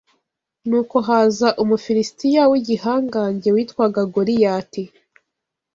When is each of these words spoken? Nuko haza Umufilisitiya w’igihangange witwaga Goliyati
Nuko 0.67 0.95
haza 1.07 1.47
Umufilisitiya 1.63 2.41
w’igihangange 2.51 3.47
witwaga 3.55 4.01
Goliyati 4.13 4.83